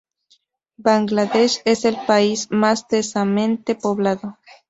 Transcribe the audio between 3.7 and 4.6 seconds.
poblado.